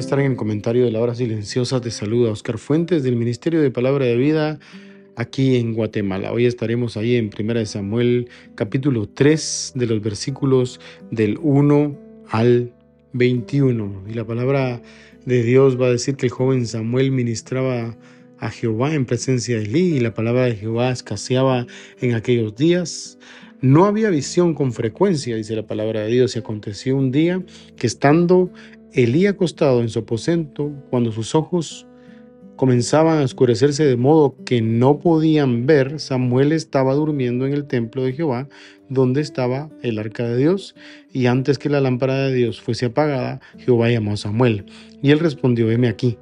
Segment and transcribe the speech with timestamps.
[0.00, 1.82] Estar en el comentario de la hora silenciosa.
[1.82, 4.58] Te saluda Oscar Fuentes del Ministerio de Palabra de Vida
[5.14, 6.32] aquí en Guatemala.
[6.32, 11.98] Hoy estaremos ahí en 1 Samuel capítulo 3 de los versículos del 1
[12.30, 12.72] al
[13.12, 14.04] 21.
[14.08, 14.80] Y la palabra
[15.26, 17.94] de Dios va a decir que el joven Samuel ministraba
[18.38, 21.66] a Jehová en presencia de Elí y la palabra de Jehová escaseaba
[22.00, 23.18] en aquellos días.
[23.60, 27.42] No había visión con frecuencia, dice la palabra de Dios, y aconteció un día
[27.76, 28.50] que estando
[28.92, 31.86] Elí acostado en su aposento, cuando sus ojos
[32.56, 38.02] comenzaban a oscurecerse de modo que no podían ver, Samuel estaba durmiendo en el templo
[38.02, 38.48] de Jehová,
[38.88, 40.74] donde estaba el arca de Dios,
[41.12, 44.66] y antes que la lámpara de Dios fuese apagada, Jehová llamó a Samuel,
[45.00, 46.18] y él respondió, heme aquí.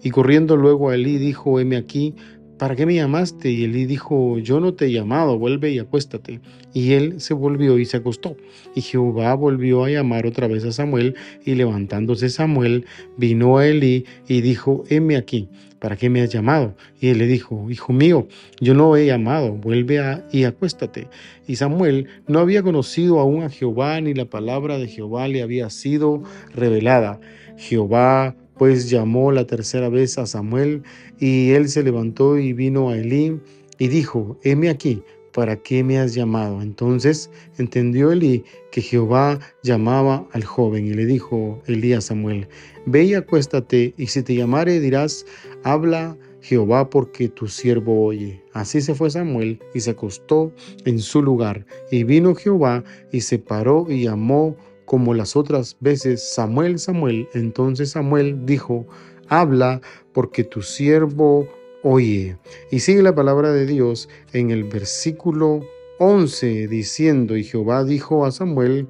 [0.00, 2.14] Y corriendo luego a Elí dijo, heme aquí,
[2.62, 3.50] ¿para qué me llamaste?
[3.50, 6.38] Y Elí dijo, yo no te he llamado, vuelve y acuéstate.
[6.72, 8.36] Y él se volvió y se acostó.
[8.76, 14.04] Y Jehová volvió a llamar otra vez a Samuel, y levantándose Samuel, vino a Elí
[14.28, 15.48] y dijo, heme aquí,
[15.80, 16.76] ¿para qué me has llamado?
[17.00, 18.28] Y él le dijo, hijo mío,
[18.60, 21.08] yo no he llamado, vuelve y acuéstate.
[21.48, 25.68] Y Samuel no había conocido aún a Jehová, ni la palabra de Jehová le había
[25.68, 26.22] sido
[26.54, 27.18] revelada.
[27.56, 30.84] Jehová pues llamó la tercera vez a Samuel,
[31.18, 33.40] y él se levantó y vino a Elí
[33.80, 35.02] y dijo, heme aquí,
[35.32, 36.62] ¿para qué me has llamado?
[36.62, 37.28] Entonces
[37.58, 42.46] entendió Elí que Jehová llamaba al joven y le dijo Elí a Samuel,
[42.86, 45.26] ve y acuéstate, y si te llamare dirás,
[45.64, 48.44] habla Jehová porque tu siervo oye.
[48.52, 50.52] Así se fue Samuel y se acostó
[50.84, 54.56] en su lugar, y vino Jehová y se paró y llamó
[54.92, 57.26] como las otras veces, Samuel, Samuel.
[57.32, 58.86] Entonces Samuel dijo,
[59.26, 59.80] habla
[60.12, 61.48] porque tu siervo
[61.82, 62.36] oye.
[62.70, 65.62] Y sigue la palabra de Dios en el versículo
[65.98, 68.86] 11 diciendo, y Jehová dijo a Samuel,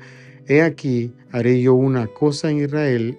[0.48, 3.16] he aquí, haré yo una cosa en Israel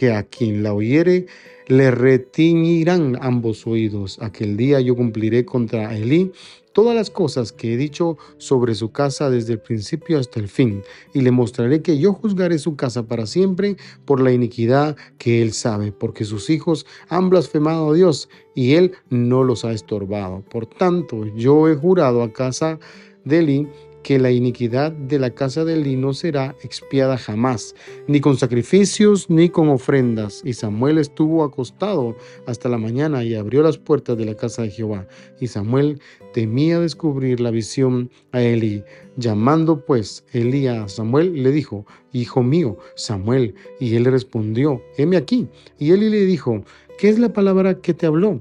[0.00, 1.26] que a quien la oyere
[1.66, 4.18] le retiñirán ambos oídos.
[4.22, 6.32] Aquel día yo cumpliré contra Elí
[6.72, 10.82] todas las cosas que he dicho sobre su casa desde el principio hasta el fin,
[11.12, 15.52] y le mostraré que yo juzgaré su casa para siempre por la iniquidad que él
[15.52, 20.42] sabe, porque sus hijos han blasfemado a Dios y él no los ha estorbado.
[20.50, 22.78] Por tanto, yo he jurado a casa
[23.26, 23.68] de Elí
[24.02, 27.74] que la iniquidad de la casa de Eli no será expiada jamás,
[28.06, 30.42] ni con sacrificios ni con ofrendas.
[30.44, 32.16] Y Samuel estuvo acostado
[32.46, 35.06] hasta la mañana y abrió las puertas de la casa de Jehová.
[35.40, 36.00] Y Samuel
[36.32, 38.84] temía descubrir la visión a Eli.
[39.16, 43.54] Llamando pues Elí a Samuel, le dijo, Hijo mío, Samuel.
[43.78, 45.48] Y él respondió, heme aquí.
[45.78, 46.64] Y Eli le dijo,
[46.98, 48.40] ¿qué es la palabra que te habló?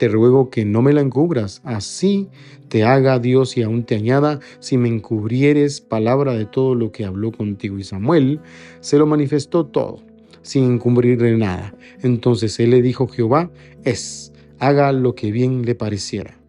[0.00, 2.30] Te ruego que no me la encubras, así
[2.70, 7.04] te haga Dios y aún te añada, si me encubrieres palabra de todo lo que
[7.04, 7.78] habló contigo.
[7.78, 8.40] Y Samuel
[8.80, 9.98] se lo manifestó todo,
[10.40, 11.74] sin encubrirle nada.
[12.02, 13.50] Entonces él le dijo, Jehová
[13.84, 16.39] es, haga lo que bien le pareciera.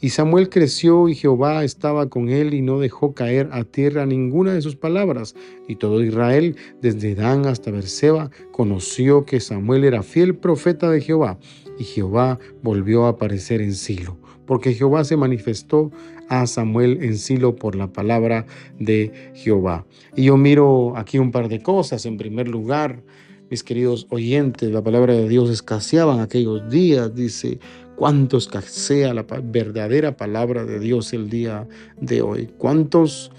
[0.00, 4.54] Y Samuel creció y Jehová estaba con él y no dejó caer a tierra ninguna
[4.54, 5.34] de sus palabras.
[5.68, 11.38] Y todo Israel, desde Dan hasta Berseba, conoció que Samuel era fiel profeta de Jehová
[11.78, 15.90] y Jehová volvió a aparecer en Silo, porque Jehová se manifestó
[16.28, 18.46] a Samuel en Silo por la palabra
[18.78, 19.86] de Jehová.
[20.14, 22.04] Y yo miro aquí un par de cosas.
[22.04, 23.02] En primer lugar,
[23.50, 27.58] mis queridos oyentes, la palabra de Dios escaseaba en aquellos días, dice,
[28.00, 31.68] cuánto escasea la verdadera palabra de Dios el día
[32.00, 32.48] de hoy.
[32.56, 33.30] ¿Cuántos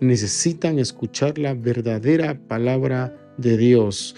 [0.00, 4.16] necesitan escuchar la verdadera palabra de Dios?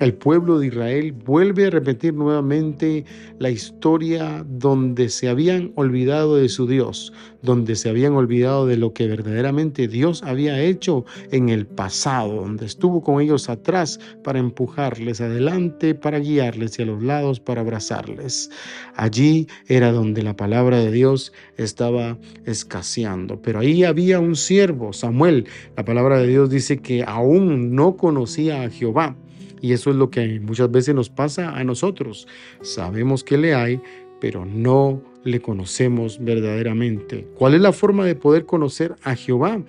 [0.00, 3.04] El pueblo de Israel vuelve a repetir nuevamente
[3.38, 8.92] la historia donde se habían olvidado de su Dios, donde se habían olvidado de lo
[8.92, 15.20] que verdaderamente Dios había hecho en el pasado, donde estuvo con ellos atrás para empujarles
[15.20, 18.50] adelante, para guiarles y a los lados para abrazarles.
[18.96, 25.46] Allí era donde la palabra de Dios estaba escaseando, pero ahí había un siervo, Samuel.
[25.76, 29.16] La palabra de Dios dice que aún no conocía a Jehová
[29.60, 32.26] y eso es lo que muchas veces nos pasa a nosotros.
[32.62, 33.80] Sabemos que le hay,
[34.20, 37.26] pero no le conocemos verdaderamente.
[37.36, 39.62] ¿Cuál es la forma de poder conocer a Jehová?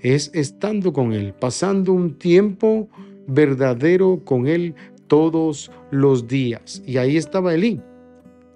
[0.00, 2.88] Es estando con Él, pasando un tiempo
[3.26, 4.74] verdadero con él
[5.06, 6.82] todos los días.
[6.86, 7.80] Y ahí estaba Elí,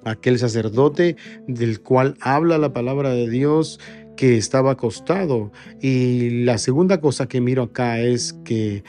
[0.04, 1.16] aquel sacerdote
[1.46, 3.80] del cual habla la palabra de Dios
[4.16, 5.52] que estaba acostado.
[5.80, 8.82] Y la segunda cosa que miro acá es que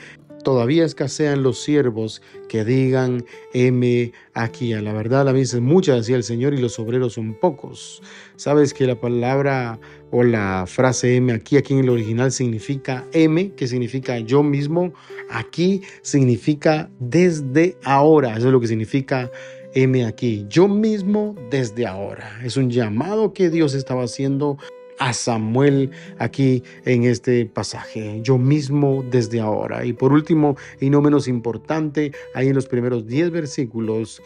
[0.48, 4.72] todavía escasean los siervos que digan, heme aquí.
[4.72, 8.02] A la verdad, la es mucha, decía el Señor, y los obreros son pocos.
[8.36, 9.78] Sabes que la palabra
[10.10, 14.94] o la frase M aquí, aquí en el original significa M, que significa yo mismo.
[15.28, 18.34] Aquí significa desde ahora.
[18.38, 19.30] Eso es lo que significa
[19.74, 20.46] M aquí.
[20.48, 22.40] Yo mismo desde ahora.
[22.42, 24.56] Es un llamado que Dios estaba haciendo
[24.98, 29.84] a Samuel aquí en este pasaje, yo mismo desde ahora.
[29.84, 34.22] Y por último, y no menos importante, ahí en los primeros 10 versículos,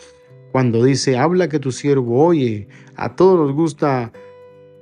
[0.53, 4.13] cuando dice, habla que tu siervo oye, a todos nos gusta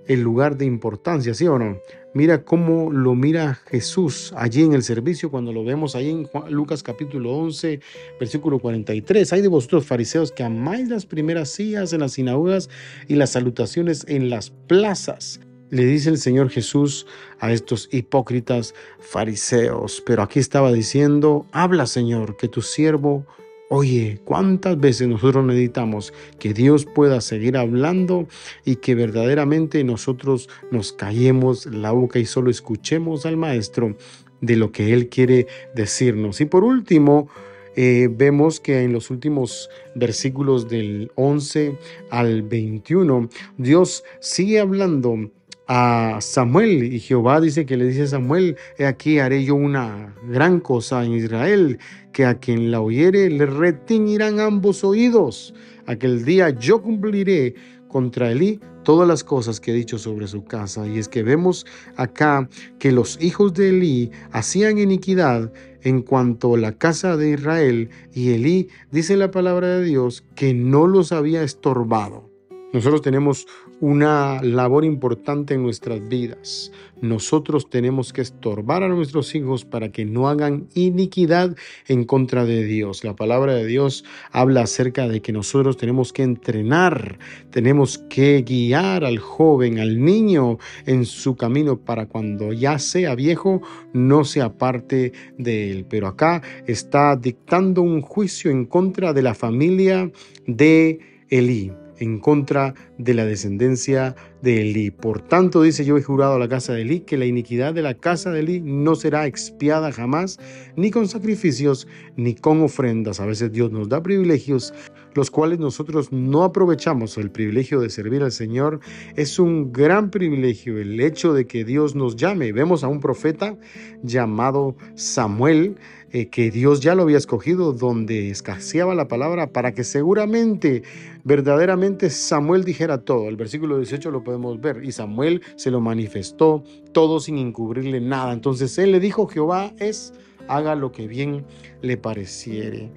[0.06, 1.78] el lugar de importancia, ¿sí o no?
[2.12, 6.82] Mira cómo lo mira Jesús allí en el servicio cuando lo vemos ahí en Lucas
[6.82, 7.78] capítulo 11,
[8.19, 9.32] versículo 43.
[9.32, 12.69] Hay de vosotros fariseos que amáis las primeras sillas en las sinagogas
[13.06, 15.38] y las salutaciones en las plazas
[15.70, 17.06] le dice el Señor Jesús
[17.38, 20.02] a estos hipócritas fariseos.
[20.05, 23.26] Pero aquí estaba diciendo, habla Señor, que tu siervo
[23.72, 28.26] Oye, ¿cuántas veces nosotros necesitamos que Dios pueda seguir hablando
[28.64, 33.96] y que verdaderamente nosotros nos callemos la boca y solo escuchemos al Maestro
[34.40, 36.40] de lo que Él quiere decirnos?
[36.40, 37.28] Y por último,
[37.76, 41.78] eh, vemos que en los últimos versículos del 11
[42.11, 45.31] al 21, Dios sigue hablando
[45.72, 50.12] a Samuel y Jehová dice que le dice a Samuel, he aquí haré yo una
[50.28, 51.78] gran cosa en Israel,
[52.12, 55.55] que a quien la oyere le retiñirán ambos oídos.
[55.87, 57.55] Aquel día yo cumpliré
[57.87, 60.88] contra Elí todas las cosas que he dicho sobre su casa.
[60.88, 61.64] Y es que vemos
[61.94, 62.49] acá
[62.81, 65.52] que los hijos de Elí hacían iniquidad
[65.82, 70.52] en cuanto a la casa de Israel y Elí dice la palabra de Dios que
[70.52, 72.28] no los había estorbado.
[72.73, 73.46] Nosotros tenemos
[73.81, 76.71] una labor importante en nuestras vidas.
[77.00, 81.56] Nosotros tenemos que estorbar a nuestros hijos para que no hagan iniquidad
[81.88, 83.05] en contra de Dios.
[83.05, 87.19] La palabra de Dios habla acerca de que nosotros tenemos que entrenar,
[87.50, 93.62] tenemos que guiar al joven, al niño en su camino para cuando ya sea viejo
[93.94, 95.87] no se aparte de él.
[95.88, 100.11] Pero acá está dictando un juicio en contra de la familia
[100.47, 100.99] de
[101.31, 104.90] Elí en contra de la descendencia de Elí.
[104.90, 107.82] Por tanto, dice yo he jurado a la casa de Elí que la iniquidad de
[107.82, 110.38] la casa de Elí no será expiada jamás,
[110.76, 113.20] ni con sacrificios, ni con ofrendas.
[113.20, 114.72] A veces Dios nos da privilegios,
[115.14, 117.19] los cuales nosotros no aprovechamos.
[117.19, 118.81] El privilegio de servir al Señor
[119.16, 120.78] es un gran privilegio.
[120.78, 122.52] El hecho de que Dios nos llame.
[122.52, 123.56] Vemos a un profeta
[124.02, 125.76] llamado Samuel,
[126.12, 130.82] eh, que Dios ya lo había escogido, donde escaseaba la palabra para que seguramente,
[131.22, 133.28] verdaderamente Samuel dijera todo.
[133.28, 134.85] El versículo 18 lo podemos ver.
[134.85, 136.62] Y Samuel se lo manifestó
[136.93, 138.33] todo sin encubrirle nada.
[138.33, 140.14] Entonces él le dijo, Jehová es,
[140.49, 141.45] haga lo que bien
[141.83, 142.93] le pareciere.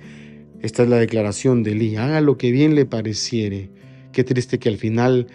[0.61, 3.71] Esta es la declaración de Elí, haga lo que bien le pareciere.
[4.11, 5.27] Qué triste que al final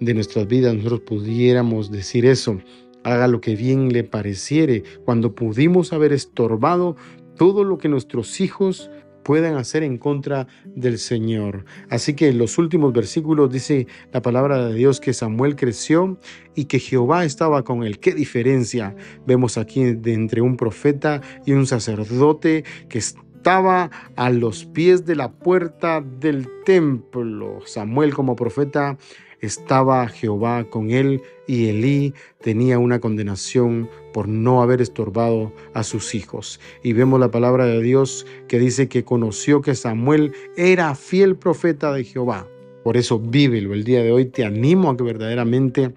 [0.00, 2.58] de nuestras vidas nosotros pudiéramos decir eso
[3.04, 6.96] haga lo que bien le pareciere, cuando pudimos haber estorbado
[7.36, 8.90] todo lo que nuestros hijos
[9.24, 11.64] puedan hacer en contra del Señor.
[11.90, 16.18] Así que en los últimos versículos dice la palabra de Dios que Samuel creció
[16.54, 17.98] y que Jehová estaba con él.
[17.98, 18.94] ¿Qué diferencia
[19.26, 25.32] vemos aquí entre un profeta y un sacerdote que estaba a los pies de la
[25.32, 27.60] puerta del templo?
[27.66, 28.96] Samuel como profeta
[29.44, 36.14] estaba Jehová con él y Elí tenía una condenación por no haber estorbado a sus
[36.14, 36.60] hijos.
[36.82, 41.92] Y vemos la palabra de Dios que dice que conoció que Samuel era fiel profeta
[41.92, 42.46] de Jehová.
[42.82, 44.26] Por eso vívelo el día de hoy.
[44.26, 45.92] Te animo a que verdaderamente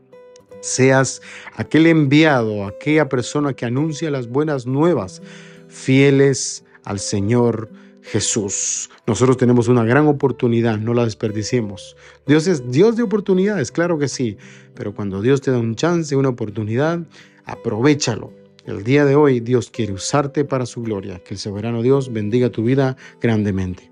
[0.62, 1.22] seas
[1.54, 5.22] aquel enviado, aquella persona que anuncia las buenas nuevas,
[5.68, 7.70] fieles al Señor
[8.12, 8.90] Jesús.
[9.06, 11.96] Nosotros tenemos una gran oportunidad, no la desperdiciemos.
[12.26, 14.38] Dios es Dios de oportunidades, claro que sí,
[14.74, 17.02] pero cuando Dios te da un chance, una oportunidad,
[17.46, 18.32] aprovechalo.
[18.66, 21.20] El día de hoy Dios quiere usarte para su gloria.
[21.20, 23.92] Que el soberano Dios bendiga tu vida grandemente.